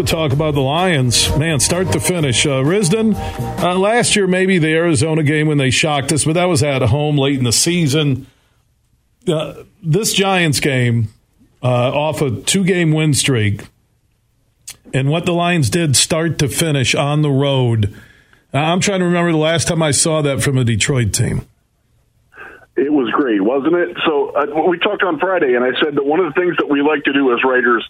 We'll 0.00 0.06
talk 0.06 0.32
about 0.32 0.54
the 0.54 0.62
Lions. 0.62 1.28
Man, 1.36 1.60
start 1.60 1.92
to 1.92 2.00
finish. 2.00 2.46
Uh, 2.46 2.62
Risdon, 2.62 3.14
uh, 3.62 3.78
last 3.78 4.16
year, 4.16 4.26
maybe 4.26 4.56
the 4.56 4.72
Arizona 4.72 5.22
game 5.22 5.46
when 5.46 5.58
they 5.58 5.68
shocked 5.68 6.10
us, 6.10 6.24
but 6.24 6.32
that 6.36 6.46
was 6.46 6.62
at 6.62 6.80
home 6.80 7.18
late 7.18 7.36
in 7.36 7.44
the 7.44 7.52
season. 7.52 8.26
Uh, 9.28 9.64
this 9.82 10.14
Giants 10.14 10.58
game, 10.58 11.08
uh, 11.62 11.92
off 11.92 12.22
a 12.22 12.30
two 12.30 12.64
game 12.64 12.92
win 12.92 13.12
streak, 13.12 13.64
and 14.94 15.10
what 15.10 15.26
the 15.26 15.34
Lions 15.34 15.68
did 15.68 15.96
start 15.96 16.38
to 16.38 16.48
finish 16.48 16.94
on 16.94 17.20
the 17.20 17.30
road. 17.30 17.94
I'm 18.54 18.80
trying 18.80 19.00
to 19.00 19.04
remember 19.04 19.32
the 19.32 19.36
last 19.36 19.68
time 19.68 19.82
I 19.82 19.90
saw 19.90 20.22
that 20.22 20.42
from 20.42 20.56
a 20.56 20.64
Detroit 20.64 21.12
team. 21.12 21.46
It 22.74 22.90
was 22.90 23.10
great, 23.10 23.42
wasn't 23.42 23.74
it? 23.74 23.98
So 24.06 24.30
uh, 24.30 24.66
we 24.66 24.78
talked 24.78 25.02
on 25.02 25.18
Friday, 25.18 25.56
and 25.56 25.62
I 25.62 25.78
said 25.84 25.94
that 25.96 26.06
one 26.06 26.20
of 26.20 26.32
the 26.32 26.40
things 26.40 26.56
that 26.56 26.70
we 26.70 26.80
like 26.80 27.04
to 27.04 27.12
do 27.12 27.34
as 27.34 27.44
writers 27.44 27.86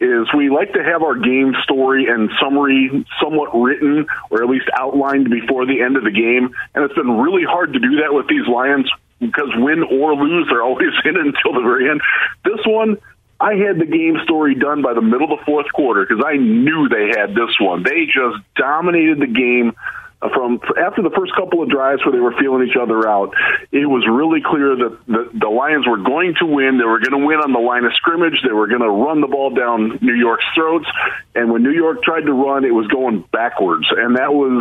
is 0.00 0.26
we 0.34 0.48
like 0.48 0.72
to 0.72 0.82
have 0.82 1.02
our 1.02 1.14
game 1.14 1.54
story 1.62 2.06
and 2.08 2.30
summary 2.42 3.04
somewhat 3.22 3.50
written 3.54 4.06
or 4.30 4.42
at 4.42 4.48
least 4.48 4.66
outlined 4.78 5.28
before 5.28 5.66
the 5.66 5.82
end 5.82 5.96
of 5.96 6.04
the 6.04 6.10
game. 6.10 6.50
And 6.74 6.84
it's 6.84 6.94
been 6.94 7.18
really 7.18 7.44
hard 7.44 7.74
to 7.74 7.78
do 7.78 8.00
that 8.02 8.12
with 8.14 8.26
these 8.26 8.48
Lions 8.48 8.90
because 9.20 9.52
win 9.56 9.82
or 9.82 10.14
lose, 10.14 10.48
they're 10.48 10.62
always 10.62 10.92
in 11.04 11.16
until 11.16 11.52
the 11.52 11.60
very 11.62 11.90
end. 11.90 12.00
This 12.44 12.64
one, 12.64 12.96
I 13.38 13.54
had 13.54 13.78
the 13.78 13.86
game 13.86 14.16
story 14.24 14.54
done 14.54 14.82
by 14.82 14.94
the 14.94 15.02
middle 15.02 15.32
of 15.32 15.38
the 15.38 15.44
fourth 15.44 15.70
quarter 15.72 16.04
because 16.06 16.24
I 16.26 16.36
knew 16.36 16.88
they 16.88 17.08
had 17.18 17.30
this 17.34 17.56
one. 17.60 17.82
They 17.82 18.06
just 18.06 18.40
dominated 18.56 19.20
the 19.20 19.26
game 19.26 19.76
from 20.20 20.60
after 20.76 21.00
the 21.00 21.10
first 21.16 21.32
couple 21.34 21.62
of 21.62 21.70
drives 21.70 22.04
where 22.04 22.12
they 22.12 22.20
were 22.20 22.36
feeling 22.36 22.68
each 22.68 22.76
other 22.76 23.08
out, 23.08 23.32
it 23.72 23.88
was 23.88 24.04
really 24.04 24.44
clear 24.44 24.76
that 24.76 24.98
the, 25.08 25.30
the 25.32 25.48
Lions 25.48 25.88
were 25.88 25.96
going 25.96 26.36
to 26.40 26.46
win. 26.46 26.76
They 26.76 26.84
were 26.84 27.00
going 27.00 27.16
to 27.16 27.24
win 27.24 27.40
on 27.40 27.52
the 27.52 27.60
line 27.60 27.84
of 27.84 27.92
scrimmage. 27.96 28.36
They 28.44 28.52
were 28.52 28.68
going 28.68 28.84
to 28.84 28.90
run 28.92 29.20
the 29.20 29.32
ball 29.32 29.50
down 29.50 29.98
New 30.02 30.14
York's 30.14 30.44
throats. 30.54 30.86
And 31.34 31.50
when 31.50 31.62
New 31.62 31.72
York 31.72 32.02
tried 32.02 32.28
to 32.28 32.32
run, 32.32 32.64
it 32.64 32.74
was 32.74 32.86
going 32.88 33.24
backwards. 33.32 33.86
And 33.88 34.16
that 34.16 34.34
was 34.34 34.60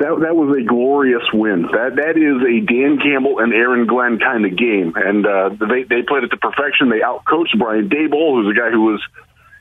that 0.00 0.16
that 0.20 0.36
was 0.36 0.56
a 0.56 0.64
glorious 0.64 1.24
win. 1.32 1.68
That 1.72 1.96
that 1.96 2.16
is 2.16 2.40
a 2.40 2.56
Dan 2.64 3.00
Campbell 3.00 3.38
and 3.40 3.52
Aaron 3.52 3.86
Glenn 3.86 4.18
kind 4.18 4.44
of 4.44 4.56
game, 4.56 4.92
and 4.96 5.24
uh, 5.24 5.56
they 5.56 5.84
they 5.84 6.02
played 6.04 6.24
it 6.24 6.32
to 6.32 6.40
perfection. 6.40 6.88
They 6.88 7.00
outcoached 7.00 7.56
Brian 7.56 7.88
Daboll, 7.88 8.40
who's 8.40 8.52
a 8.52 8.58
guy 8.58 8.72
who 8.72 8.96
was, 8.96 9.00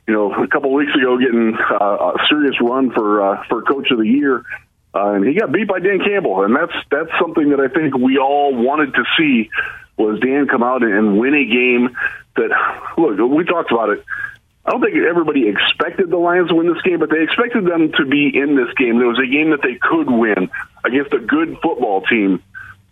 you 0.08 0.14
know, 0.14 0.32
a 0.32 0.48
couple 0.48 0.72
of 0.72 0.80
weeks 0.80 0.96
ago 0.96 1.20
getting 1.20 1.56
uh, 1.56 2.16
a 2.16 2.24
serious 2.32 2.56
run 2.60 2.92
for 2.92 3.20
uh, 3.20 3.44
for 3.48 3.62
Coach 3.64 3.92
of 3.92 4.00
the 4.00 4.08
Year. 4.08 4.44
Uh, 4.94 5.14
and 5.14 5.26
he 5.26 5.34
got 5.36 5.52
beat 5.52 5.68
by 5.68 5.80
Dan 5.80 6.00
Campbell, 6.00 6.44
and 6.44 6.56
that's 6.56 6.74
that's 6.90 7.12
something 7.22 7.50
that 7.50 7.60
I 7.60 7.68
think 7.68 7.96
we 7.96 8.18
all 8.18 8.56
wanted 8.56 8.94
to 8.96 9.04
see 9.18 9.50
was 9.98 10.20
Dan 10.20 10.48
come 10.48 10.64
out 10.64 10.82
and 10.82 11.20
win 11.20 11.36
a 11.36 11.46
game 11.46 11.96
that 12.36 12.50
look 12.98 13.20
we 13.32 13.44
talked 13.44 13.72
about 13.72 13.90
it. 13.90 14.04
I 14.66 14.72
don't 14.72 14.82
think 14.82 14.96
everybody 14.96 15.48
expected 15.48 16.10
the 16.10 16.18
Lions 16.18 16.50
to 16.50 16.56
win 16.56 16.72
this 16.72 16.82
game, 16.84 17.00
but 17.00 17.10
they 17.10 17.24
expected 17.24 17.66
them 17.66 17.92
to 17.98 18.06
be 18.06 18.32
in 18.34 18.56
this 18.56 18.74
game. 18.78 19.02
It 19.02 19.06
was 19.06 19.20
a 19.20 19.26
game 19.26 19.52
that 19.52 19.62
they 19.64 19.76
could 19.82 20.10
win 20.10 20.50
against 20.84 21.14
a 21.14 21.20
good 21.20 21.58
football 21.62 22.02
team. 22.02 22.44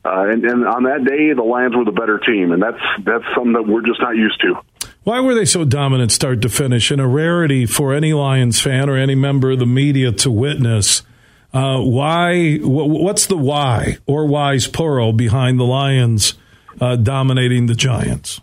Uh, 0.03 0.29
and, 0.29 0.43
and 0.45 0.65
on 0.65 0.83
that 0.83 1.03
day, 1.03 1.33
the 1.33 1.43
Lions 1.43 1.75
were 1.75 1.83
the 1.83 1.91
better 1.91 2.19
team, 2.19 2.51
and 2.51 2.61
that's 2.61 2.81
that's 3.03 3.25
something 3.35 3.53
that 3.53 3.67
we're 3.67 3.85
just 3.85 3.99
not 4.01 4.15
used 4.15 4.39
to. 4.41 4.55
Why 5.03 5.19
were 5.19 5.35
they 5.35 5.45
so 5.45 5.65
dominant, 5.65 6.11
start 6.11 6.41
to 6.43 6.49
finish, 6.49 6.91
and 6.91 7.01
a 7.01 7.07
rarity 7.07 7.65
for 7.65 7.93
any 7.93 8.13
Lions 8.13 8.59
fan 8.61 8.89
or 8.89 8.95
any 8.95 9.15
member 9.15 9.51
of 9.51 9.59
the 9.59 9.65
media 9.65 10.11
to 10.11 10.31
witness? 10.31 11.03
Uh, 11.57 11.81
why? 11.81 12.57
what's 12.57 13.25
the 13.25 13.35
why 13.35 13.97
or 14.05 14.27
why's 14.27 14.67
plural 14.67 15.11
behind 15.11 15.59
the 15.59 15.63
Lions 15.63 16.35
uh, 16.79 16.95
dominating 16.95 17.65
the 17.65 17.73
Giants? 17.73 18.39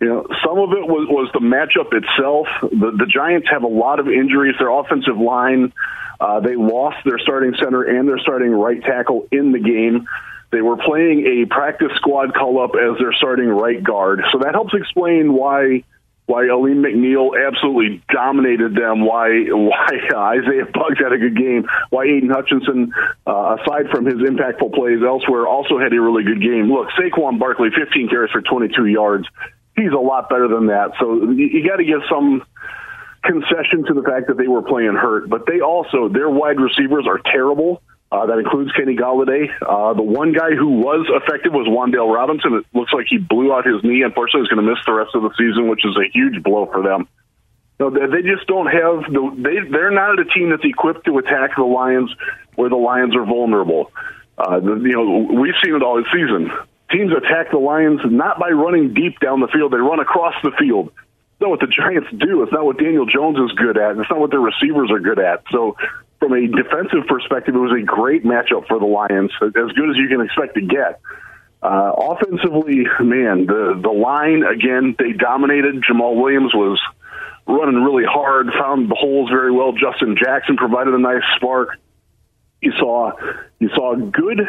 Know, 0.00 0.28
some 0.46 0.56
of 0.58 0.70
it 0.70 0.86
was, 0.86 1.08
was 1.10 1.28
the 1.34 1.40
matchup 1.40 1.92
itself. 1.92 2.46
The, 2.62 2.92
the 2.96 3.06
Giants 3.12 3.48
have 3.50 3.64
a 3.64 3.68
lot 3.68 3.98
of 3.98 4.06
injuries. 4.06 4.54
Their 4.60 4.70
offensive 4.70 5.18
line, 5.18 5.72
uh, 6.20 6.38
they 6.38 6.54
lost 6.54 6.98
their 7.04 7.18
starting 7.18 7.52
center 7.58 7.82
and 7.82 8.08
their 8.08 8.20
starting 8.20 8.52
right 8.52 8.80
tackle 8.80 9.26
in 9.32 9.50
the 9.50 9.58
game. 9.58 10.06
They 10.52 10.60
were 10.60 10.76
playing 10.76 11.26
a 11.26 11.52
practice 11.52 11.90
squad 11.96 12.32
call 12.32 12.62
up 12.62 12.76
as 12.76 12.96
their 13.00 13.12
starting 13.12 13.48
right 13.48 13.82
guard. 13.82 14.20
So 14.32 14.38
that 14.38 14.54
helps 14.54 14.72
explain 14.72 15.32
why 15.32 15.82
why 16.26 16.46
Alim 16.46 16.82
McNeil 16.82 17.34
absolutely 17.34 18.02
dominated 18.12 18.74
them, 18.74 19.04
why 19.04 19.50
why 19.50 19.88
Isaiah 20.38 20.66
Buggs 20.72 20.98
had 20.98 21.12
a 21.12 21.18
good 21.18 21.36
game, 21.36 21.66
why 21.90 22.04
Aidan 22.04 22.30
Hutchinson, 22.30 22.92
uh, 23.26 23.56
aside 23.58 23.90
from 23.90 24.06
his 24.06 24.16
impactful 24.16 24.72
plays 24.74 25.02
elsewhere, 25.04 25.46
also 25.46 25.78
had 25.78 25.92
a 25.92 26.00
really 26.00 26.22
good 26.22 26.40
game. 26.40 26.70
Look, 26.70 26.88
Saquon 26.90 27.38
Barkley, 27.38 27.70
15 27.76 28.08
carries 28.08 28.30
for 28.30 28.42
22 28.42 28.86
yards. 28.86 29.26
He's 29.76 29.92
a 29.92 29.98
lot 30.00 30.28
better 30.28 30.46
than 30.46 30.66
that. 30.66 30.92
So 31.00 31.30
you, 31.30 31.46
you 31.46 31.68
got 31.68 31.76
to 31.76 31.84
give 31.84 32.02
some 32.08 32.42
concession 33.22 33.84
to 33.86 33.94
the 33.94 34.02
fact 34.02 34.28
that 34.28 34.36
they 34.36 34.48
were 34.48 34.62
playing 34.62 34.94
hurt, 34.94 35.28
but 35.28 35.46
they 35.46 35.60
also 35.60 36.08
their 36.08 36.30
wide 36.30 36.60
receivers 36.60 37.06
are 37.06 37.18
terrible. 37.32 37.82
Uh, 38.12 38.26
that 38.26 38.38
includes 38.38 38.72
Kenny 38.72 38.96
Golladay. 38.96 39.46
Uh, 39.62 39.94
the 39.94 40.02
one 40.02 40.32
guy 40.32 40.50
who 40.50 40.82
was 40.82 41.06
effective 41.08 41.52
was 41.52 41.68
Wan'Dale 41.68 42.12
Robinson. 42.12 42.54
It 42.54 42.66
looks 42.76 42.92
like 42.92 43.06
he 43.08 43.18
blew 43.18 43.52
out 43.52 43.64
his 43.64 43.84
knee. 43.84 44.02
Unfortunately, 44.02 44.42
he's 44.42 44.50
going 44.50 44.66
to 44.66 44.68
miss 44.68 44.82
the 44.84 44.92
rest 44.92 45.14
of 45.14 45.22
the 45.22 45.30
season, 45.38 45.68
which 45.68 45.84
is 45.84 45.96
a 45.96 46.10
huge 46.12 46.42
blow 46.42 46.66
for 46.66 46.82
them. 46.82 47.06
No, 47.78 47.88
they 47.88 48.20
just 48.20 48.46
don't 48.46 48.66
have 48.66 49.10
the. 49.10 49.32
They 49.38 49.70
they're 49.70 49.90
not 49.90 50.20
a 50.20 50.26
team 50.26 50.50
that's 50.50 50.64
equipped 50.64 51.06
to 51.06 51.16
attack 51.16 51.56
the 51.56 51.64
Lions 51.64 52.14
where 52.54 52.68
the 52.68 52.76
Lions 52.76 53.16
are 53.16 53.24
vulnerable. 53.24 53.90
Uh, 54.36 54.60
the, 54.60 54.74
you 54.84 54.92
know, 54.92 55.40
we've 55.40 55.54
seen 55.64 55.74
it 55.74 55.82
all 55.82 55.96
this 55.96 56.10
season. 56.12 56.52
Teams 56.90 57.10
attack 57.12 57.52
the 57.52 57.58
Lions 57.58 58.00
not 58.04 58.38
by 58.38 58.50
running 58.50 58.92
deep 58.92 59.18
down 59.20 59.40
the 59.40 59.48
field; 59.48 59.72
they 59.72 59.78
run 59.78 59.98
across 59.98 60.34
the 60.42 60.50
field. 60.58 60.88
It's 60.88 61.40
not 61.40 61.50
what 61.50 61.60
the 61.60 61.68
Giants 61.68 62.08
do. 62.10 62.42
It's 62.42 62.52
not 62.52 62.66
what 62.66 62.76
Daniel 62.76 63.06
Jones 63.06 63.38
is 63.38 63.56
good 63.56 63.78
at. 63.78 63.96
It's 63.96 64.10
not 64.10 64.20
what 64.20 64.30
their 64.30 64.40
receivers 64.40 64.90
are 64.90 65.00
good 65.00 65.18
at. 65.18 65.44
So 65.50 65.76
from 66.20 66.34
a 66.34 66.46
defensive 66.46 67.08
perspective, 67.08 67.54
it 67.54 67.58
was 67.58 67.72
a 67.72 67.84
great 67.84 68.24
matchup 68.24 68.68
for 68.68 68.78
the 68.78 68.86
Lions, 68.86 69.32
as 69.42 69.72
good 69.72 69.90
as 69.90 69.96
you 69.96 70.08
can 70.08 70.20
expect 70.20 70.54
to 70.54 70.60
get. 70.60 71.00
Uh, 71.62 71.92
offensively, 71.96 72.86
man, 73.00 73.46
the 73.46 73.78
the 73.82 73.90
line 73.90 74.44
again 74.44 74.94
they 74.98 75.12
dominated. 75.12 75.82
Jamaal 75.82 76.16
Williams 76.16 76.54
was 76.54 76.80
running 77.46 77.82
really 77.82 78.04
hard, 78.04 78.46
found 78.58 78.90
the 78.90 78.94
holes 78.94 79.28
very 79.28 79.52
well. 79.52 79.72
Justin 79.72 80.16
Jackson 80.16 80.56
provided 80.56 80.94
a 80.94 80.98
nice 80.98 81.22
spark. 81.36 81.76
You 82.62 82.72
saw 82.78 83.12
you 83.58 83.68
saw 83.74 83.94
good 83.94 84.40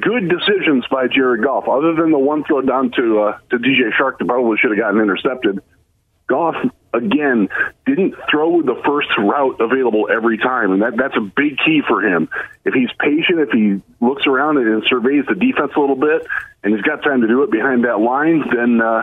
good 0.00 0.28
decisions 0.28 0.84
by 0.90 1.06
Jared 1.08 1.42
Goff, 1.42 1.68
other 1.68 1.94
than 1.94 2.12
the 2.12 2.18
one 2.18 2.44
throw 2.44 2.60
down 2.62 2.92
to 2.92 3.20
uh, 3.20 3.38
to 3.50 3.58
DJ 3.58 3.90
Chark 3.98 4.18
that 4.18 4.28
probably 4.28 4.56
should 4.58 4.70
have 4.70 4.78
gotten 4.78 5.00
intercepted. 5.00 5.60
Goff 6.28 6.54
again 6.92 7.48
didn't 7.86 8.14
throw 8.30 8.62
the 8.62 8.80
first 8.84 9.08
route 9.18 9.60
available 9.60 10.08
every 10.10 10.38
time, 10.38 10.72
and 10.72 10.82
that 10.82 10.96
that's 10.96 11.16
a 11.16 11.20
big 11.20 11.58
key 11.64 11.82
for 11.86 12.02
him. 12.02 12.28
If 12.64 12.74
he's 12.74 12.90
patient, 12.98 13.40
if 13.40 13.50
he 13.50 13.80
looks 14.00 14.26
around 14.26 14.58
and 14.58 14.82
surveys 14.88 15.24
the 15.28 15.34
defense 15.34 15.72
a 15.76 15.80
little 15.80 15.96
bit, 15.96 16.26
and 16.62 16.74
he's 16.74 16.82
got 16.82 17.02
time 17.02 17.22
to 17.22 17.28
do 17.28 17.42
it 17.42 17.50
behind 17.50 17.84
that 17.84 18.00
line, 18.00 18.44
then 18.54 18.80
uh, 18.80 19.02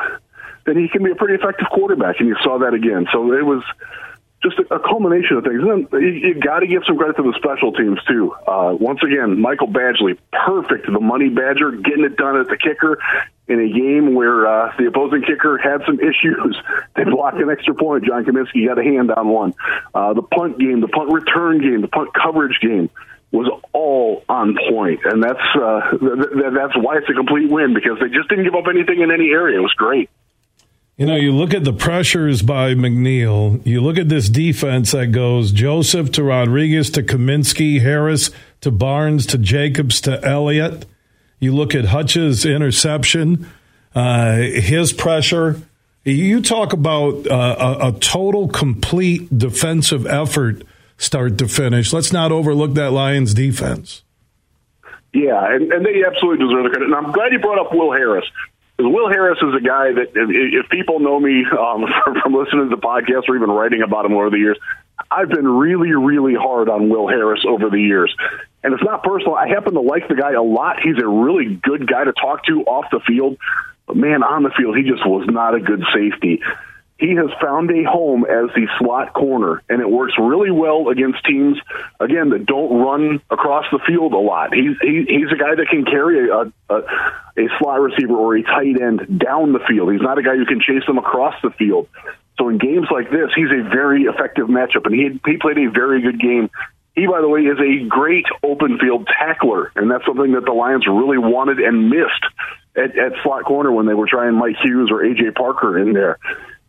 then 0.66 0.78
he 0.78 0.88
can 0.90 1.04
be 1.04 1.12
a 1.12 1.16
pretty 1.16 1.36
effective 1.36 1.68
quarterback. 1.72 2.20
And 2.20 2.28
you 2.28 2.36
saw 2.44 2.60
that 2.60 2.74
again. 2.74 3.08
So 3.12 3.32
it 3.34 3.46
was 3.46 3.64
just 4.44 4.60
a, 4.60 4.76
a 4.76 4.80
culmination 4.80 5.38
of 5.38 5.44
things. 5.44 5.62
And 5.62 5.88
then 5.88 6.02
you, 6.02 6.10
you 6.10 6.34
got 6.40 6.60
to 6.60 6.68
give 6.68 6.84
some 6.86 6.98
credit 6.98 7.16
to 7.18 7.24
the 7.24 7.34
special 7.38 7.72
teams 7.72 8.00
too. 8.04 8.34
Uh, 8.46 8.76
once 8.80 9.00
again, 9.04 9.40
Michael 9.40 9.68
Badgley, 9.68 10.18
perfect, 10.32 10.86
the 10.86 11.00
money 11.00 11.30
badger, 11.30 11.72
getting 11.72 12.04
it 12.04 12.18
done 12.18 12.38
at 12.38 12.48
the 12.48 12.58
kicker 12.58 13.00
in 13.48 13.60
a 13.60 13.70
game 13.70 14.14
where 14.14 14.46
uh, 14.46 14.74
the 14.78 14.88
opposing 14.88 15.22
kicker 15.22 15.58
had 15.58 15.82
some 15.86 16.00
issues. 16.00 16.58
They 16.96 17.04
blocked 17.04 17.38
an 17.38 17.50
extra 17.50 17.74
point. 17.74 18.06
John 18.06 18.26
Cominsky 18.26 18.68
got 18.68 18.78
a 18.80 18.84
hand 18.84 19.12
on 19.12 19.28
one. 19.28 19.54
Uh, 19.94 20.14
the 20.14 20.22
punt 20.22 20.60
game, 20.60 20.82
the 20.82 20.88
punt 20.88 21.12
return 21.12 21.62
game, 21.62 21.82
the 21.82 21.88
punt 21.88 22.10
coverage 22.14 22.60
game 22.62 22.90
was 23.32 23.50
all 23.74 24.24
on 24.30 24.56
point, 24.70 25.02
and 25.04 25.22
that's 25.22 25.40
uh, 25.56 25.92
th- 25.92 26.02
th- 26.02 26.54
that's 26.54 26.78
why 26.78 26.98
it's 26.98 27.10
a 27.10 27.14
complete 27.14 27.50
win 27.50 27.74
because 27.74 28.00
they 28.00 28.08
just 28.08 28.30
didn't 28.30 28.46
give 28.46 28.56
up 28.56 28.66
anything 28.70 29.02
in 29.02 29.12
any 29.12 29.32
area. 29.32 29.60
It 29.60 29.62
was 29.62 29.74
great. 29.74 30.10
You 30.96 31.06
know, 31.06 31.16
you 31.16 31.32
look 31.32 31.54
at 31.54 31.64
the 31.64 31.74
pressures 31.74 32.42
by 32.42 32.74
McNeil. 32.74 33.64
You 33.68 33.82
look 33.82 34.00
at 34.00 34.10
this 34.10 34.30
defense 34.30 34.94
that 34.94 35.08
goes 35.08 35.52
Joseph 35.52 36.12
to 36.14 36.24
Rodriguez 36.24 36.90
to 36.92 37.04
Cominsky, 37.04 37.82
Harris 37.82 38.32
to 38.62 38.72
Barnes 38.72 39.28
to 39.28 39.38
Jacobs 39.38 40.02
to 40.02 40.24
Elliott. 40.26 40.88
You 41.40 41.56
look 41.56 41.76
at 41.76 41.86
Hutch's 41.86 42.46
interception, 42.46 43.48
uh, 43.94 44.36
his 44.38 44.94
pressure. 44.94 45.62
You 46.04 46.42
talk 46.42 46.74
about 46.74 47.28
uh, 47.28 47.78
a, 47.80 47.88
a, 47.90 47.92
total, 48.00 48.48
complete 48.48 49.38
defensive 49.38 50.06
effort, 50.06 50.64
start 50.98 51.38
to 51.40 51.48
finish. 51.48 51.92
Let's 51.92 52.14
not 52.14 52.32
overlook 52.32 52.76
that 52.76 52.92
Lions 52.92 53.34
defense. 53.34 54.04
Yeah, 55.14 55.54
and, 55.54 55.72
and 55.72 55.86
they 55.86 56.04
absolutely 56.06 56.46
deserve 56.46 56.64
the 56.64 56.70
credit. 56.70 56.86
And 56.86 56.96
I'm 56.96 57.12
glad 57.12 57.32
you 57.34 57.40
brought 57.40 57.60
up 57.60 57.74
Will 57.74 57.92
Harris 57.92 58.26
Will 58.80 59.10
Harris 59.10 59.40
is 59.42 59.56
a 59.56 59.62
guy 59.62 59.92
that, 59.92 60.12
if 60.14 60.70
people 60.70 61.00
know 61.00 61.20
me 61.20 61.44
um, 61.46 61.86
from 62.22 62.34
listening 62.34 62.70
to 62.70 62.76
the 62.76 62.82
podcast 62.82 63.28
or 63.28 63.36
even 63.36 63.50
writing 63.50 63.82
about 63.82 64.06
him 64.06 64.14
over 64.14 64.30
the 64.30 64.38
years, 64.38 64.58
I've 65.10 65.30
been 65.30 65.48
really, 65.48 65.94
really 65.94 66.36
hard 66.36 66.70
on 66.70 66.90
Will 66.90 67.08
Harris 67.08 67.44
over 67.48 67.70
the 67.70 67.80
years. 67.80 68.16
And 68.64 68.74
it's 68.74 68.84
not 68.84 69.04
personal. 69.04 69.36
I 69.36 69.48
happen 69.48 69.74
to 69.74 69.82
like 69.82 70.08
the 70.08 70.16
guy 70.16 70.34
a 70.34 70.42
lot. 70.42 70.78
He's 70.82 70.98
a 71.02 71.08
really 71.08 71.56
good 71.56 71.88
guy 71.88 72.04
to 72.04 72.12
talk 72.12 72.46
to 72.46 72.64
off 72.64 72.86
the 72.92 73.00
field. 73.00 73.38
But 73.86 73.96
man, 73.96 74.24
on 74.24 74.44
the 74.44 74.50
field, 74.58 74.76
he 74.76 74.84
just 74.84 75.06
was 75.06 75.28
not 75.30 75.56
a 75.56 75.60
good 75.60 75.84
safety. 75.94 76.42
he 77.00 77.14
has 77.16 77.30
found 77.40 77.70
a 77.70 77.84
home 77.84 78.26
as 78.26 78.50
the 78.56 78.68
slot 78.80 79.14
corner, 79.14 79.62
and 79.70 79.82
it 79.82 79.90
works 79.90 80.14
really 80.18 80.50
well 80.50 80.90
against 80.90 81.24
teams 81.26 81.58
again 82.00 82.30
that 82.30 82.46
don't 82.46 82.82
run 82.82 83.22
across 83.30 83.66
the 83.72 83.80
field 83.86 84.14
a 84.14 84.18
lot. 84.18 84.54
He's 84.54 84.76
he, 84.82 85.06
he's 85.08 85.32
a 85.32 85.38
guy 85.38 85.54
that 85.56 85.68
can 85.70 85.86
carry 85.86 86.30
a, 86.30 86.52
a 86.74 86.78
a 87.38 87.48
slot 87.60 87.82
receiver 87.82 88.16
or 88.16 88.36
a 88.36 88.44
tight 88.44 88.82
end 88.82 89.20
down 89.20 89.54
the 89.54 89.60
field. 89.68 89.92
He's 89.92 90.02
not 90.02 90.18
a 90.18 90.24
guy 90.24 90.36
who 90.36 90.46
can 90.46 90.60
chase 90.60 90.86
them 90.88 90.98
across 90.98 91.36
the 91.44 91.52
field. 91.52 91.88
So 92.40 92.50
in 92.50 92.58
games 92.58 92.88
like 92.92 93.10
this, 93.12 93.30
he's 93.36 93.52
a 93.52 93.64
very 93.70 94.04
effective 94.04 94.48
matchup, 94.48 94.86
and 94.86 94.96
he 94.96 95.20
he 95.30 95.38
played 95.38 95.60
a 95.60 95.70
very 95.70 96.02
good 96.02 96.20
game. 96.20 96.50
He, 96.98 97.06
by 97.06 97.22
the 97.22 97.30
way, 97.30 97.42
is 97.42 97.60
a 97.60 97.88
great 97.88 98.26
open 98.42 98.80
field 98.80 99.08
tackler, 99.08 99.72
and 99.76 99.90
that's 99.92 100.04
something 100.04 100.32
that 100.32 100.46
the 100.46 100.52
Lions 100.52 100.88
really 100.88 101.20
wanted 101.20 101.60
and 101.60 101.92
missed 101.92 102.26
at, 102.76 102.98
at 102.98 103.14
slot 103.22 103.46
corner 103.46 103.72
when 103.72 103.86
they 103.86 103.94
were 103.94 104.08
trying 104.08 104.34
Mike 104.34 104.56
Hughes 104.64 104.90
or 104.90 105.04
AJ 105.04 105.36
Parker 105.36 105.78
in 105.78 105.94
there. 105.94 106.18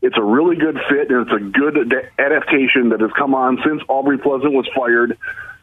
It's 0.02 0.18
a 0.18 0.22
really 0.22 0.56
good 0.56 0.76
fit, 0.90 1.10
and 1.10 1.26
it's 1.26 1.32
a 1.32 1.40
good 1.40 1.94
adaptation 2.18 2.90
that 2.90 3.00
has 3.00 3.10
come 3.18 3.34
on 3.34 3.58
since 3.64 3.80
Aubrey 3.88 4.18
Pleasant 4.18 4.52
was 4.52 4.68
fired. 4.76 5.16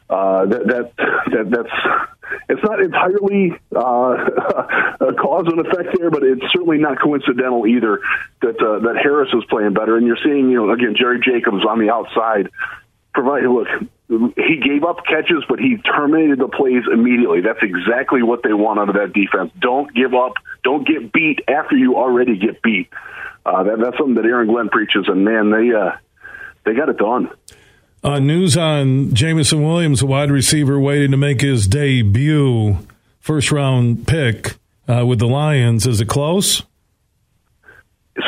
Uh, 0.10 0.46
that, 0.48 0.68
that 0.68 0.98
that 0.98 1.50
that's 1.50 2.10
it's 2.50 2.64
not 2.64 2.80
entirely 2.80 3.54
uh, 3.76 3.80
a 5.00 5.14
cause 5.14 5.46
and 5.46 5.60
effect 5.60 5.96
there, 5.98 6.10
but 6.10 6.24
it's 6.24 6.42
certainly 6.52 6.80
not 6.80 7.00
coincidental 7.00 7.68
either 7.68 8.02
that 8.42 8.60
uh, 8.60 8.80
that 8.80 8.98
Harris 8.98 9.30
is 9.32 9.44
playing 9.48 9.74
better. 9.74 9.96
And 9.96 10.08
you're 10.08 10.18
seeing, 10.24 10.50
you 10.50 10.58
know, 10.58 10.72
again, 10.72 10.96
Jerry 10.98 11.20
Jacobs 11.24 11.64
on 11.68 11.78
the 11.78 11.92
outside 11.92 12.50
provide. 13.14 13.44
Look, 13.44 13.68
he 14.07 14.62
gave 14.63 14.84
up 14.84 15.06
catches, 15.06 15.44
but 15.50 15.60
he 15.60 15.78
terminated 15.78 16.40
the 16.40 16.48
plays 16.48 16.84
immediately. 16.92 17.42
That's 17.42 17.63
exactly 17.63 18.22
what 18.22 18.44
they 18.44 18.54
want 18.54 18.80
out 18.80 18.90
of 18.90 18.96
that 18.96 19.13
defense. 19.13 19.52
Don't 19.60 19.94
give 19.96 20.13
up. 20.13 20.34
Don't 20.63 20.88
get 20.88 21.12
beat 21.12 21.40
after 21.48 21.75
you 21.75 21.96
already 21.96 22.38
get 22.38 22.62
beat. 22.62 22.88
Uh, 23.46 23.63
that, 23.63 23.80
that's 23.80 23.98
something 23.98 24.16
that 24.16 24.25
Aaron 24.25 24.48
Glenn 24.48 24.69
preaches, 24.69 25.06
and 25.07 25.25
man, 25.25 25.50
they 25.50 25.75
uh, 25.75 25.98
they 26.66 26.74
got 26.74 26.90
it 26.90 26.98
done. 26.98 27.30
Uh, 28.04 28.19
news 28.19 28.56
on 28.56 29.16
Jameson 29.16 29.63
Williams, 29.63 30.04
a 30.04 30.06
wide 30.06 30.30
receiver 30.30 30.80
waiting 30.80 31.10
to 31.10 31.18
make 31.18 31.42
his 31.42 31.68
debut, 31.68 32.78
first 33.19 33.52
round 33.52 34.07
pick 34.07 34.57
uh, 34.88 35.04
with 35.06 35.18
the 35.18 35.28
Lions. 35.28 35.88
Is 35.88 36.00
it 36.00 36.07
close? 36.07 36.62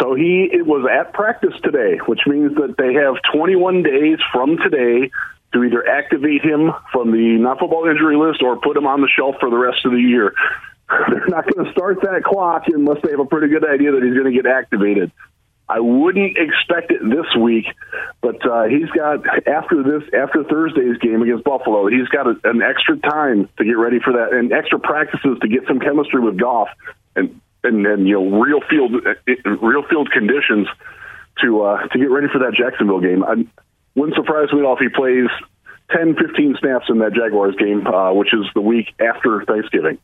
So 0.01 0.15
he 0.15 0.49
it 0.51 0.65
was 0.65 0.87
at 0.91 1.13
practice 1.13 1.53
today, 1.63 1.99
which 2.07 2.21
means 2.25 2.55
that 2.55 2.75
they 2.77 2.95
have 2.95 3.15
21 3.31 3.83
days 3.83 4.17
from 4.33 4.57
today 4.57 5.11
to 5.53 5.63
either 5.63 5.87
activate 5.87 6.43
him 6.43 6.71
from 6.91 7.11
the 7.11 7.37
non 7.39 7.57
football 7.57 7.87
injury 7.89 8.17
list 8.17 8.41
or 8.41 8.57
put 8.57 8.75
him 8.75 8.85
on 8.85 9.01
the 9.01 9.07
shelf 9.07 9.35
for 9.39 9.49
the 9.49 9.57
rest 9.57 9.85
of 9.85 9.91
the 9.91 9.99
year. 9.99 10.33
They're 10.89 11.27
not 11.27 11.45
going 11.51 11.65
to 11.65 11.71
start 11.71 12.01
that 12.01 12.23
clock 12.23 12.63
unless 12.67 12.99
they 13.03 13.11
have 13.11 13.19
a 13.19 13.25
pretty 13.25 13.47
good 13.47 13.67
idea 13.67 13.91
that 13.91 14.03
he's 14.03 14.13
going 14.13 14.33
to 14.33 14.41
get 14.41 14.45
activated. 14.45 15.11
I 15.69 15.81
wouldn't 15.81 16.37
expect 16.37 16.91
it 16.91 17.01
this 17.03 17.27
week, 17.37 17.65
but 18.21 18.39
uh, 18.49 18.63
he's 18.65 18.89
got 18.91 19.19
after 19.47 19.83
this 19.83 20.07
after 20.13 20.45
Thursday's 20.45 20.97
game 20.99 21.21
against 21.21 21.43
Buffalo, 21.43 21.87
he's 21.87 22.07
got 22.07 22.25
a, 22.25 22.39
an 22.45 22.61
extra 22.61 22.97
time 22.97 23.49
to 23.57 23.65
get 23.65 23.77
ready 23.77 23.99
for 23.99 24.13
that 24.13 24.31
and 24.31 24.53
extra 24.53 24.79
practices 24.79 25.37
to 25.41 25.47
get 25.49 25.67
some 25.67 25.81
chemistry 25.81 26.21
with 26.21 26.39
Goff 26.39 26.69
and 27.17 27.41
and, 27.65 27.85
and 27.85 28.07
you 28.07 28.13
know 28.13 28.39
real 28.39 28.61
field 28.69 28.93
real 29.61 29.83
field 29.83 30.09
conditions 30.11 30.67
to 31.41 31.61
uh, 31.63 31.87
to 31.87 31.99
get 31.99 32.11
ready 32.11 32.27
for 32.31 32.39
that 32.39 32.53
Jacksonville 32.53 33.01
game. 33.01 33.25
I 33.25 33.45
wouldn't 33.97 34.15
surprise 34.15 34.53
me 34.53 34.59
at 34.59 34.65
all 34.65 34.75
if 34.75 34.79
he 34.79 34.89
plays 34.89 35.27
10, 35.91 36.15
15 36.15 36.55
snaps 36.59 36.85
in 36.89 36.99
that 36.99 37.13
Jaguars 37.13 37.55
game, 37.55 37.85
uh, 37.85 38.13
which 38.13 38.33
is 38.33 38.45
the 38.53 38.61
week 38.61 38.93
after 38.99 39.43
Thanksgiving. 39.43 39.97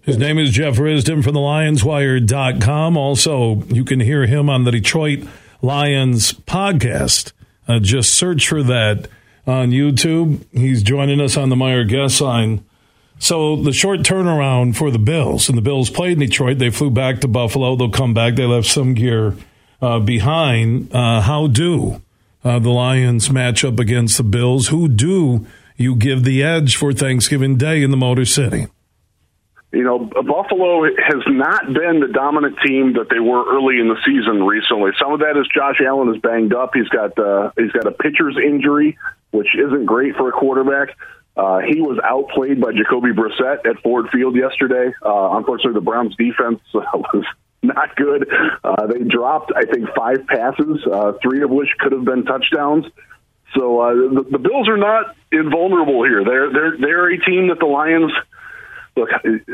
His 0.00 0.16
name 0.16 0.38
is 0.38 0.50
Jeff 0.50 0.76
Risdon 0.76 1.22
from 1.22 1.34
the 1.34 1.40
LionsWire.com. 1.40 2.96
Also, 2.96 3.62
you 3.64 3.84
can 3.84 4.00
hear 4.00 4.24
him 4.26 4.48
on 4.48 4.64
the 4.64 4.70
Detroit 4.70 5.24
Lions 5.60 6.32
podcast. 6.32 7.32
Uh, 7.68 7.80
just 7.80 8.14
search 8.14 8.48
for 8.48 8.62
that 8.62 9.08
on 9.46 9.70
YouTube. 9.70 10.42
He's 10.52 10.82
joining 10.82 11.20
us 11.20 11.36
on 11.36 11.50
the 11.50 11.56
Meijer 11.56 11.86
guest 11.86 12.20
line. 12.22 12.64
So 13.18 13.56
the 13.56 13.74
short 13.74 14.00
turnaround 14.00 14.74
for 14.74 14.90
the 14.90 14.98
Bills, 14.98 15.50
and 15.50 15.58
the 15.58 15.62
Bills 15.62 15.90
played 15.90 16.12
in 16.12 16.20
Detroit. 16.20 16.56
They 16.56 16.70
flew 16.70 16.90
back 16.90 17.20
to 17.20 17.28
Buffalo. 17.28 17.76
They'll 17.76 17.90
come 17.90 18.14
back. 18.14 18.36
They 18.36 18.46
left 18.46 18.68
some 18.68 18.94
gear 18.94 19.34
uh, 19.82 20.00
behind. 20.00 20.94
Uh, 20.94 21.20
how 21.20 21.46
do 21.46 22.00
uh, 22.44 22.58
the 22.58 22.70
Lions 22.70 23.30
match 23.30 23.64
up 23.64 23.78
against 23.78 24.16
the 24.16 24.24
Bills? 24.24 24.68
Who 24.68 24.88
do 24.88 25.46
you 25.76 25.94
give 25.96 26.24
the 26.24 26.42
edge 26.42 26.76
for 26.76 26.92
Thanksgiving 26.92 27.56
Day 27.56 27.82
in 27.82 27.90
the 27.90 27.96
Motor 27.96 28.24
City? 28.24 28.66
You 29.72 29.84
know, 29.84 29.98
Buffalo 29.98 30.82
has 30.82 31.22
not 31.28 31.66
been 31.66 32.00
the 32.00 32.10
dominant 32.12 32.58
team 32.66 32.94
that 32.94 33.06
they 33.08 33.20
were 33.20 33.44
early 33.54 33.78
in 33.78 33.86
the 33.86 33.96
season 34.04 34.42
recently. 34.42 34.90
Some 35.00 35.12
of 35.12 35.20
that 35.20 35.38
is 35.38 35.46
Josh 35.54 35.80
Allen 35.86 36.12
is 36.12 36.20
banged 36.20 36.52
up. 36.52 36.72
He's 36.74 36.88
got 36.88 37.16
uh, 37.16 37.52
he's 37.56 37.70
got 37.70 37.86
a 37.86 37.92
pitcher's 37.92 38.36
injury, 38.36 38.98
which 39.30 39.46
isn't 39.54 39.86
great 39.86 40.16
for 40.16 40.28
a 40.28 40.32
quarterback. 40.32 40.96
Uh, 41.36 41.60
he 41.60 41.80
was 41.80 42.00
outplayed 42.02 42.60
by 42.60 42.72
Jacoby 42.72 43.12
Brissett 43.12 43.64
at 43.64 43.80
Ford 43.82 44.08
Field 44.10 44.34
yesterday. 44.34 44.92
Uh, 45.06 45.38
unfortunately, 45.38 45.74
the 45.74 45.84
Browns' 45.84 46.16
defense 46.16 46.60
was 46.74 47.24
not 47.62 47.94
good. 47.96 48.28
Uh, 48.64 48.86
they 48.86 49.00
dropped, 49.00 49.52
I 49.54 49.64
think, 49.64 49.88
five 49.96 50.26
passes, 50.26 50.86
uh, 50.90 51.12
three 51.22 51.42
of 51.42 51.50
which 51.50 51.68
could 51.78 51.92
have 51.92 52.04
been 52.04 52.24
touchdowns. 52.24 52.86
So 53.54 53.80
uh, 53.80 53.94
the, 53.94 54.26
the 54.30 54.38
Bills 54.38 54.68
are 54.68 54.76
not 54.76 55.16
invulnerable 55.32 56.04
here. 56.04 56.24
They're 56.24 56.52
they're 56.52 56.76
they're 56.78 57.12
a 57.12 57.18
team 57.18 57.48
that 57.48 57.58
the 57.58 57.66
Lions 57.66 58.12
look, 58.96 59.10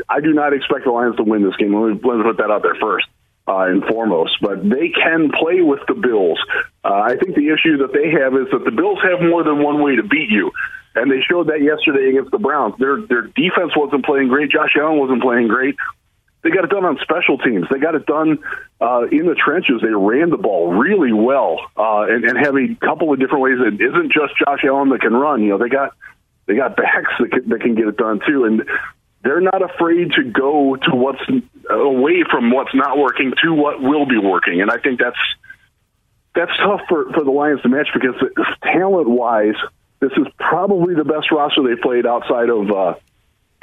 I 0.09 0.21
do 0.21 0.33
not 0.33 0.53
expect 0.53 0.85
the 0.85 0.91
Lions 0.91 1.15
to 1.17 1.23
win 1.23 1.43
this 1.43 1.55
game. 1.55 1.73
Let 1.73 1.93
me, 1.93 1.99
let 2.03 2.17
me 2.17 2.23
put 2.23 2.37
that 2.37 2.51
out 2.51 2.61
there 2.61 2.75
first 2.75 3.07
uh, 3.47 3.65
and 3.69 3.83
foremost. 3.85 4.37
But 4.41 4.63
they 4.63 4.89
can 4.89 5.31
play 5.31 5.61
with 5.61 5.79
the 5.87 5.95
Bills. 5.95 6.39
Uh, 6.83 6.93
I 6.93 7.15
think 7.17 7.35
the 7.35 7.49
issue 7.49 7.77
that 7.77 7.93
they 7.93 8.11
have 8.21 8.33
is 8.33 8.51
that 8.51 8.65
the 8.65 8.71
Bills 8.71 8.99
have 9.03 9.21
more 9.21 9.43
than 9.43 9.63
one 9.63 9.81
way 9.81 9.95
to 9.95 10.03
beat 10.03 10.29
you. 10.29 10.51
And 10.95 11.11
they 11.11 11.21
showed 11.21 11.47
that 11.47 11.61
yesterday 11.61 12.09
against 12.09 12.31
the 12.31 12.39
Browns. 12.39 12.73
Their 12.79 13.01
their 13.05 13.21
defense 13.21 13.75
wasn't 13.75 14.03
playing 14.03 14.29
great. 14.29 14.49
Josh 14.49 14.73
Allen 14.79 14.97
wasn't 14.97 15.21
playing 15.21 15.47
great. 15.47 15.75
They 16.43 16.51
got 16.51 16.63
it 16.63 16.69
done 16.69 16.85
on 16.85 16.97
special 17.01 17.37
teams. 17.37 17.65
They 17.69 17.79
got 17.79 17.95
it 17.95 18.05
done 18.05 18.39
uh, 18.79 19.07
in 19.11 19.25
the 19.25 19.35
trenches. 19.35 19.81
They 19.81 19.89
ran 19.89 20.29
the 20.29 20.37
ball 20.37 20.71
really 20.73 21.11
well 21.11 21.59
uh, 21.75 22.05
and, 22.09 22.23
and 22.23 22.37
have 22.37 22.55
a 22.55 22.75
couple 22.75 23.11
of 23.11 23.19
different 23.19 23.43
ways. 23.43 23.57
It 23.59 23.81
isn't 23.81 24.13
just 24.13 24.33
Josh 24.37 24.63
Allen 24.63 24.89
that 24.89 25.01
can 25.01 25.13
run. 25.13 25.41
You 25.41 25.49
know, 25.49 25.57
they 25.57 25.69
got 25.69 25.93
they 26.45 26.55
got 26.55 26.77
backs 26.77 27.11
that 27.19 27.31
can, 27.31 27.49
that 27.49 27.61
can 27.61 27.75
get 27.75 27.87
it 27.87 27.97
done 27.97 28.21
too. 28.25 28.45
And 28.45 28.63
they're 29.23 29.41
not 29.41 29.61
afraid 29.61 30.11
to 30.13 30.23
go 30.23 30.75
to 30.75 30.95
what's 30.95 31.21
away 31.69 32.23
from 32.29 32.51
what's 32.51 32.73
not 32.73 32.97
working 32.97 33.33
to 33.43 33.53
what 33.53 33.81
will 33.81 34.05
be 34.05 34.17
working, 34.17 34.61
and 34.61 34.71
I 34.71 34.77
think 34.77 34.99
that's 34.99 35.17
that's 36.33 36.55
tough 36.57 36.81
for 36.87 37.11
for 37.11 37.23
the 37.23 37.31
Lions 37.31 37.61
to 37.63 37.69
match 37.69 37.87
because 37.93 38.15
talent 38.63 39.09
wise, 39.09 39.55
this 39.99 40.11
is 40.13 40.27
probably 40.37 40.95
the 40.95 41.03
best 41.03 41.31
roster 41.31 41.63
they 41.63 41.81
played 41.81 42.05
outside 42.05 42.49
of. 42.49 42.71
Uh, 42.71 42.93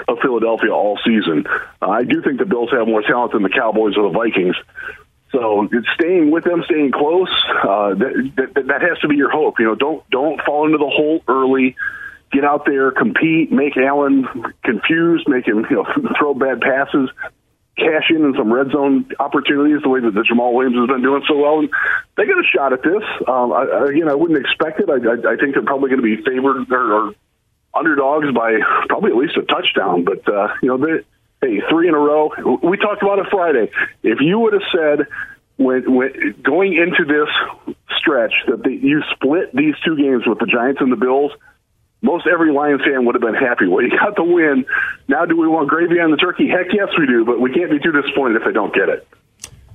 of 0.08 0.18
Philadelphia 0.20 0.70
all 0.70 0.98
season. 1.04 1.44
Uh, 1.80 1.88
I 1.88 2.04
do 2.04 2.22
think 2.22 2.38
the 2.38 2.46
Bills 2.46 2.70
have 2.72 2.86
more 2.86 3.02
talent 3.02 3.32
than 3.32 3.42
the 3.42 3.48
Cowboys 3.48 3.96
or 3.96 4.10
the 4.10 4.18
Vikings. 4.18 4.56
So 5.30 5.68
it's 5.70 5.88
staying 5.94 6.30
with 6.30 6.44
them, 6.44 6.62
staying 6.64 6.92
close. 6.92 7.30
Uh, 7.62 7.94
that, 7.94 8.32
that, 8.36 8.66
that 8.66 8.82
has 8.82 8.98
to 9.00 9.08
be 9.08 9.16
your 9.16 9.30
hope. 9.30 9.58
You 9.58 9.66
know, 9.66 9.74
don't 9.74 10.08
don't 10.10 10.40
fall 10.42 10.66
into 10.66 10.78
the 10.78 10.90
hole 10.90 11.22
early 11.26 11.76
get 12.34 12.44
out 12.44 12.66
there, 12.66 12.90
compete, 12.90 13.52
make 13.52 13.76
Allen 13.76 14.26
confused, 14.64 15.28
make 15.28 15.46
him 15.46 15.64
you 15.70 15.76
know 15.76 15.86
throw 16.18 16.34
bad 16.34 16.60
passes, 16.60 17.08
cash 17.78 18.10
in 18.10 18.24
in 18.24 18.34
some 18.36 18.52
red 18.52 18.70
zone 18.72 19.06
opportunities 19.18 19.82
the 19.82 19.88
way 19.88 20.00
that 20.00 20.12
the 20.12 20.22
Jamaal 20.22 20.52
Williams 20.52 20.76
has 20.76 20.88
been 20.88 21.02
doing 21.02 21.22
so 21.28 21.38
well. 21.38 21.60
And 21.60 21.70
they 22.16 22.26
got 22.26 22.38
a 22.38 22.44
shot 22.44 22.72
at 22.72 22.82
this. 22.82 23.02
Um, 23.26 23.52
I, 23.52 23.86
again, 23.88 24.08
I 24.08 24.14
wouldn't 24.14 24.38
expect 24.38 24.80
it. 24.80 24.90
I, 24.90 24.98
I, 24.98 25.34
I 25.34 25.36
think 25.36 25.54
they're 25.54 25.64
probably 25.64 25.90
going 25.90 26.02
to 26.02 26.16
be 26.16 26.22
favored 26.22 26.70
or, 26.70 26.92
or 26.92 27.14
underdogs 27.74 28.32
by 28.32 28.58
probably 28.88 29.10
at 29.10 29.16
least 29.16 29.36
a 29.36 29.42
touchdown. 29.42 30.04
But 30.04 30.26
uh, 30.28 30.48
you 30.62 30.68
know, 30.68 30.78
they, 30.78 31.04
hey, 31.40 31.62
three 31.70 31.88
in 31.88 31.94
a 31.94 31.98
row. 31.98 32.30
We 32.62 32.76
talked 32.76 33.02
about 33.02 33.18
it 33.18 33.26
Friday. 33.30 33.70
If 34.02 34.20
you 34.20 34.38
would 34.40 34.52
have 34.52 34.62
said 34.72 35.06
when, 35.56 35.94
when 35.94 36.34
going 36.42 36.74
into 36.74 37.04
this 37.04 37.28
stretch 37.98 38.34
that 38.48 38.62
the, 38.62 38.72
you 38.72 39.02
split 39.14 39.54
these 39.54 39.74
two 39.84 39.96
games 39.96 40.26
with 40.26 40.38
the 40.38 40.46
Giants 40.46 40.80
and 40.80 40.90
the 40.90 40.96
Bills 40.96 41.32
most 42.04 42.26
every 42.30 42.52
Lions 42.52 42.82
fan 42.84 43.06
would 43.06 43.14
have 43.14 43.22
been 43.22 43.34
happy. 43.34 43.66
Well, 43.66 43.82
you 43.82 43.88
got 43.88 44.14
the 44.14 44.24
win. 44.24 44.66
Now, 45.08 45.24
do 45.24 45.38
we 45.38 45.48
want 45.48 45.70
gravy 45.70 45.98
on 46.00 46.10
the 46.10 46.18
turkey? 46.18 46.46
Heck 46.48 46.66
yes, 46.70 46.88
we 46.98 47.06
do, 47.06 47.24
but 47.24 47.40
we 47.40 47.50
can't 47.50 47.70
be 47.70 47.78
too 47.78 47.92
disappointed 47.92 48.36
if 48.36 48.44
they 48.44 48.52
don't 48.52 48.74
get 48.74 48.90
it. 48.90 49.08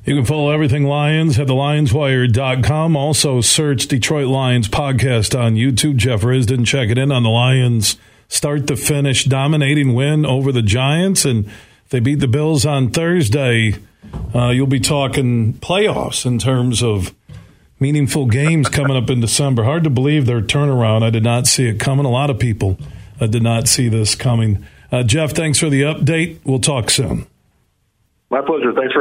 You 0.10 0.16
can 0.16 0.26
follow 0.26 0.50
everything 0.50 0.86
Lions 0.86 1.38
at 1.38 1.46
thelionswire.com. 1.46 2.98
Also, 2.98 3.42
search 3.42 3.88
Detroit 3.88 4.26
Lions 4.26 4.68
podcast 4.68 5.40
on 5.40 5.54
YouTube. 5.54 5.98
Jeff 5.98 6.22
check 6.66 6.90
it 6.90 6.98
in 6.98 7.12
on 7.12 7.22
the 7.22 7.30
Lions 7.30 7.96
start 8.28 8.66
to 8.66 8.76
finish 8.76 9.26
dominating 9.26 9.94
win 9.94 10.26
over 10.26 10.52
the 10.52 10.64
Giants. 10.64 11.26
And 11.26 11.48
they 11.90 12.00
beat 12.00 12.22
the 12.22 12.28
Bills 12.28 12.66
on 12.66 12.90
Thursday, 12.90 13.76
uh, 14.34 14.50
you'll 14.50 14.66
be 14.66 14.80
talking 14.80 15.54
playoffs 15.54 16.26
in 16.26 16.40
terms 16.40 16.82
of 16.82 17.14
meaningful 17.80 18.26
games 18.26 18.68
coming 18.68 18.98
up 18.98 19.12
in 19.12 19.20
December. 19.20 19.64
Hard 19.64 19.84
to 19.84 19.92
believe 19.92 20.26
their 20.26 20.42
turnaround. 20.42 21.04
I 21.04 21.12
did 21.12 21.24
not 21.24 21.46
see 21.46 21.68
it 21.68 21.80
coming. 21.80 22.08
A 22.08 22.10
lot 22.10 22.32
of 22.32 22.40
people 22.40 22.80
uh, 23.22 23.28
did 23.28 23.44
not 23.44 23.68
see 23.68 23.90
this 23.90 24.16
coming. 24.16 24.66
Uh, 24.92 25.04
Jeff, 25.04 25.34
thanks 25.34 25.60
for 25.60 25.70
the 25.70 25.84
update. 25.84 26.40
We'll 26.44 26.58
talk 26.58 26.90
soon. 26.90 27.28
My 28.32 28.42
pleasure. 28.42 28.74
Thanks 28.74 28.94
for. 28.94 28.99